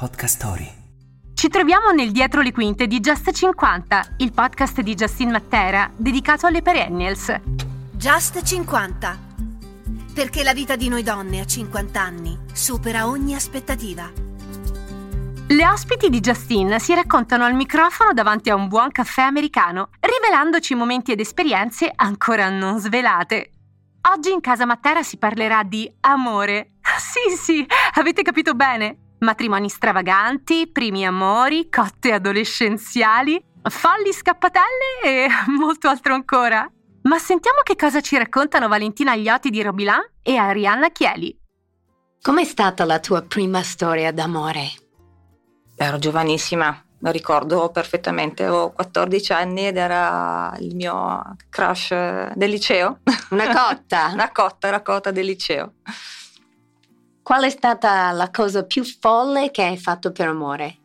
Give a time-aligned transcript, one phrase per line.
[0.00, 0.72] Podcast Story.
[1.34, 6.46] Ci troviamo nel Dietro le Quinte di Just 50, il podcast di Justin Matera dedicato
[6.46, 7.38] alle perennials.
[7.90, 9.18] Just 50.
[10.14, 14.10] Perché la vita di noi donne a 50 anni supera ogni aspettativa.
[15.48, 20.74] Le ospiti di Justin si raccontano al microfono davanti a un buon caffè americano, rivelandoci
[20.74, 23.50] momenti ed esperienze ancora non svelate.
[24.10, 26.76] Oggi in casa Matera si parlerà di amore.
[27.00, 29.09] Sì, sì, avete capito bene.
[29.20, 36.70] Matrimoni stravaganti, primi amori, cotte adolescenziali, folli scappatelle e molto altro ancora.
[37.02, 41.38] Ma sentiamo che cosa ci raccontano Valentina Agliotti di Robilan e Arianna Chieli.
[42.22, 44.70] Com'è stata la tua prima storia d'amore?
[45.76, 51.90] Ero giovanissima, lo ricordo perfettamente, avevo 14 anni ed era il mio crush
[52.34, 53.00] del liceo.
[53.30, 54.10] Una cotta?
[54.12, 55.74] Una cotta, una cotta del liceo.
[57.22, 60.76] Qual è stata la cosa più folle che hai fatto per amore?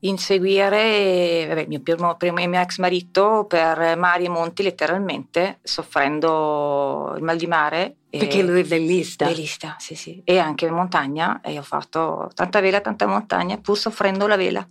[0.00, 7.12] Inseguire vabbè, il mio, primo, primo, mio ex marito per mari e monti, letteralmente, soffrendo
[7.16, 7.96] il mal di mare.
[8.08, 9.26] Perché lui è velista?
[9.26, 10.22] Velista, sì, sì.
[10.24, 11.40] E anche in montagna.
[11.42, 14.66] E ho fatto tanta vela, tanta montagna, pur soffrendo la vela.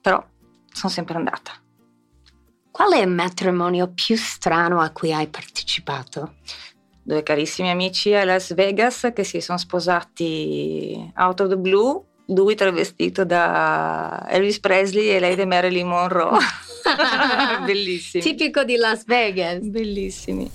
[0.00, 0.22] Però
[0.70, 1.52] sono sempre andata.
[2.70, 6.34] Qual è il matrimonio più strano a cui hai partecipato?
[7.08, 12.54] Due carissimi amici a Las Vegas che si sono sposati out of the blue, lui
[12.54, 16.38] travestito da Elvis Presley e lei da Marilyn Monroe.
[17.64, 18.22] Bellissimi.
[18.22, 19.60] Tipico di Las Vegas.
[19.60, 20.50] Bellissimi.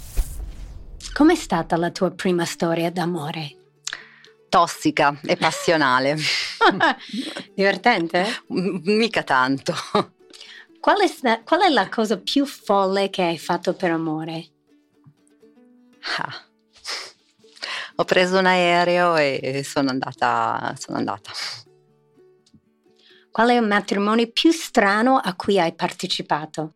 [1.12, 3.56] Com'è stata la tua prima storia d'amore?
[4.48, 6.18] Tossica e passionale.
[7.56, 8.44] Divertente?
[8.50, 9.74] Mica tanto.
[10.80, 14.53] Qual è, qual è la cosa più folle che hai fatto per amore?
[16.18, 16.42] Ah.
[17.96, 21.32] Ho preso un aereo e sono andata, sono andata.
[23.32, 26.74] Qual è il matrimonio più strano a cui hai partecipato?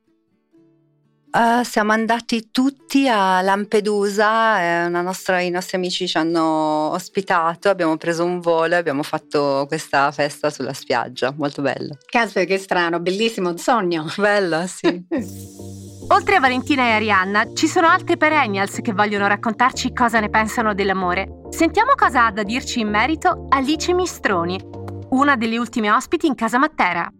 [1.29, 7.95] Uh, siamo andati tutti a Lampedusa, eh, nostra, i nostri amici ci hanno ospitato, abbiamo
[7.97, 11.97] preso un volo e abbiamo fatto questa festa sulla spiaggia, molto bello.
[12.09, 14.11] Caspita che strano, bellissimo, un sogno.
[14.17, 15.05] Bello, sì.
[16.09, 20.73] Oltre a Valentina e Arianna, ci sono altre perennials che vogliono raccontarci cosa ne pensano
[20.73, 21.41] dell'amore.
[21.49, 24.57] Sentiamo cosa ha da dirci in merito Alice Mistroni,
[25.09, 27.11] una delle ultime ospiti in casa Matera.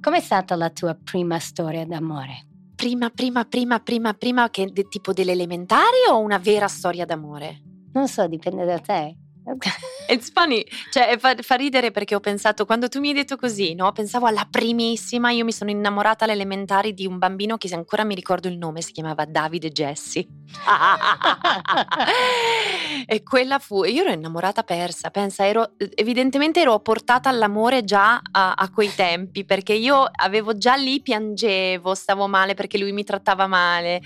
[0.00, 2.46] Com'è stata la tua prima storia d'amore?
[2.74, 7.60] Prima, prima, prima, prima, prima che tipo delle elementari o una vera storia d'amore?
[7.92, 9.14] Non so, dipende da te.
[10.10, 13.74] It's funny, cioè fa, fa, ridere perché ho pensato, quando tu mi hai detto così,
[13.74, 13.92] no?
[13.92, 18.14] Pensavo alla primissima, io mi sono innamorata alle elementari di un bambino che ancora mi
[18.14, 20.26] ricordo il nome, si chiamava Davide Jesse.
[23.06, 28.54] e quella fu, io ero innamorata persa, pensa, ero, evidentemente ero portata all'amore già a,
[28.54, 33.46] a quei tempi, perché io avevo già lì, piangevo, stavo male perché lui mi trattava
[33.46, 34.00] male,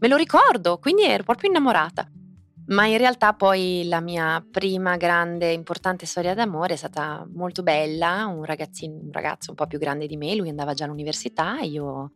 [0.00, 2.10] me lo ricordo, quindi ero proprio innamorata.
[2.68, 8.26] Ma in realtà poi la mia prima grande importante storia d'amore è stata molto bella,
[8.26, 12.10] un, un ragazzo un po' più grande di me, lui andava già all'università, io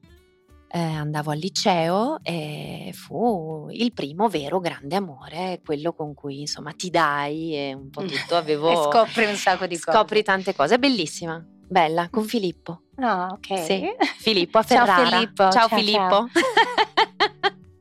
[0.73, 6.73] eh, andavo al liceo e fu il primo vero grande amore, quello con cui insomma
[6.73, 8.71] ti dai e un po' tutto avevo...
[8.71, 9.97] e scopri un sacco di cose.
[9.97, 12.83] Scopri tante cose, è bellissima, bella, con Filippo.
[12.97, 13.65] Ah, oh, ok.
[13.65, 13.83] Sì,
[14.19, 14.95] Filippo a Ferrara.
[14.95, 15.51] Ciao Filippo.
[15.51, 16.29] Ciao, ciao Filippo.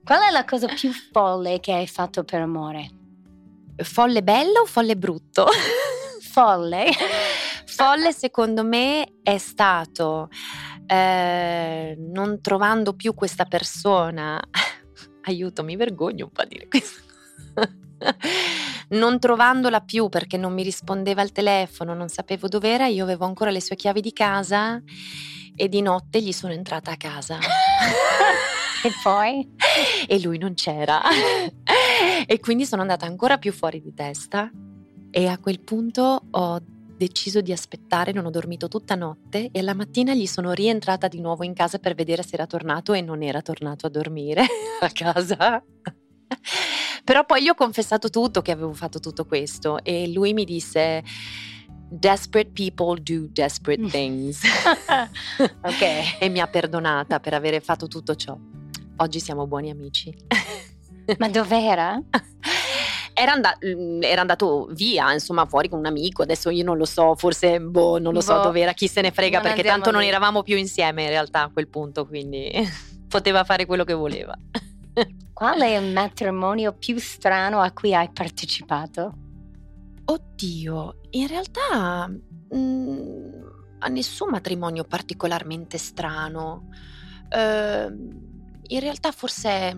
[0.09, 2.89] Qual è la cosa più folle che hai fatto per amore?
[3.75, 5.45] Folle bello o folle brutto?
[6.33, 6.89] folle.
[7.67, 10.29] folle secondo me è stato
[10.87, 14.41] eh, non trovando più questa persona.
[15.25, 17.03] Aiuto, mi vergogno un po' a dire questo.
[18.89, 23.25] non trovandola più perché non mi rispondeva al telefono, non sapevo dove era, io avevo
[23.25, 24.81] ancora le sue chiavi di casa
[25.55, 27.37] e di notte gli sono entrata a casa.
[28.83, 29.47] e poi?
[30.07, 31.01] e lui non c'era.
[32.25, 34.51] e quindi sono andata ancora più fuori di testa
[35.11, 36.61] e a quel punto ho
[36.99, 41.21] deciso di aspettare, non ho dormito tutta notte e alla mattina gli sono rientrata di
[41.21, 44.45] nuovo in casa per vedere se era tornato e non era tornato a dormire
[44.81, 45.63] a casa.
[47.03, 51.03] Però poi gli ho confessato tutto che avevo fatto tutto questo e lui mi disse
[51.91, 54.41] Desperate people do desperate things.
[55.39, 56.17] ok.
[56.19, 58.37] e mi ha perdonata per aver fatto tutto ciò.
[59.01, 60.13] Oggi siamo buoni amici.
[61.17, 62.01] Ma dov'era?
[63.13, 66.23] Era, and- mm, era, andato via, insomma, fuori con un amico.
[66.23, 68.99] Adesso io non lo so, forse boh, non lo boh, so dove era, chi se
[68.99, 69.95] ne frega, perché tanto lì.
[69.95, 72.51] non eravamo più insieme in realtà a quel punto, quindi
[73.07, 74.37] poteva fare quello che voleva.
[75.31, 79.13] Qual è il matrimonio più strano a cui hai partecipato?
[80.05, 83.29] Oddio, in realtà mh, mm,
[83.79, 86.67] a nessun matrimonio particolarmente strano.
[87.29, 88.27] Eh,
[88.69, 89.75] in realtà forse,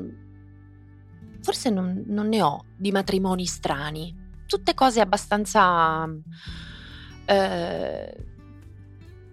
[1.41, 4.15] forse non, non, ne ho di matrimoni strani.
[4.45, 6.07] Tutte cose abbastanza...
[7.25, 8.25] Eh,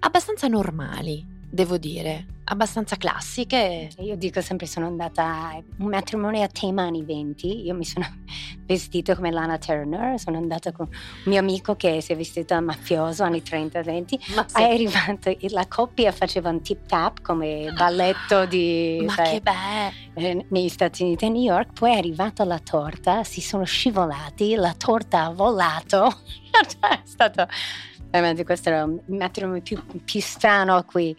[0.00, 3.90] abbastanza normali, devo dire abbastanza classiche.
[3.98, 8.06] Io dico sempre sono andata a un matrimonio a tema anni 20, io mi sono
[8.66, 12.60] vestita come Lana Turner, sono andata con un mio amico che si è vestito da
[12.60, 14.34] mafioso anni 30-20, sì.
[14.54, 19.02] è arrivato, la coppia faceva un tip tap come balletto di...
[19.04, 20.06] Ma sai, che bello!
[20.14, 24.54] Eh, negli Stati Uniti a New York, poi è arrivata la torta, si sono scivolati,
[24.54, 26.06] la torta ha volato,
[26.80, 27.46] è stato
[28.10, 31.16] veramente questo era un matrimonio più, più strano qui.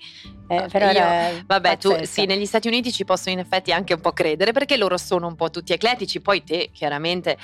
[0.47, 3.93] Eh, ah, però Io, vabbè, tu sì, negli Stati Uniti ci posso in effetti anche
[3.93, 6.21] un po' credere perché loro sono un po' tutti ecletici.
[6.21, 7.37] Poi te, chiaramente,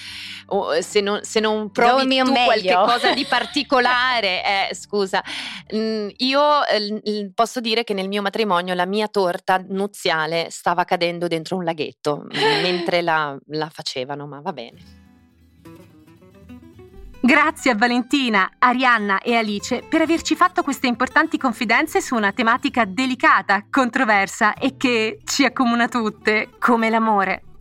[0.48, 5.24] oh, se, non, se non provi tu qualche cosa di particolare, eh, scusa,
[5.74, 11.28] mm, io eh, posso dire che nel mio matrimonio la mia torta nuziale stava cadendo
[11.28, 12.26] dentro un laghetto
[12.64, 15.05] mentre la, la facevano, ma va bene.
[17.26, 22.86] Grazie a Valentina, Arianna e Alice per averci fatto queste importanti confidenze su una tematica
[22.86, 27.55] delicata, controversa e che ci accomuna tutte, come l'amore.